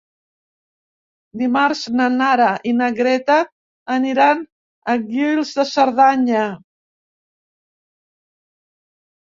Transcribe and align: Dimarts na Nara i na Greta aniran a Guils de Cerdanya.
Dimarts 1.41 1.83
na 1.99 2.07
Nara 2.13 2.47
i 2.71 2.73
na 2.79 2.89
Greta 3.01 3.37
aniran 3.97 4.43
a 4.95 4.99
Guils 5.05 5.55
de 5.61 5.69
Cerdanya. 5.77 6.51